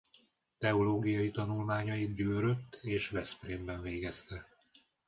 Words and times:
Teológiai 0.57 1.31
tanulmányait 1.31 2.15
Győrött 2.15 2.79
és 2.81 3.09
Veszprémben 3.09 3.81
végezte. 3.81 4.47